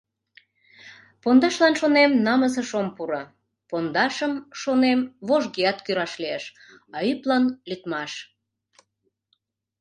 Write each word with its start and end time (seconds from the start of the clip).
Пондашлан, 1.21 1.73
шонем, 1.79 2.11
намысыш 2.25 2.69
ом 2.79 2.87
пуро, 2.95 3.23
пондашым, 3.69 4.33
шонем, 4.61 4.99
вожгеат 5.27 5.77
кӱраш 5.85 6.13
лиеш, 6.21 6.43
а 6.95 6.97
ӱплан 7.11 7.43
лӱдмаш. 7.69 8.11